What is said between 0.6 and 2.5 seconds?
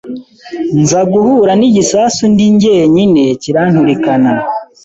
nza guhura n’igisasu ndi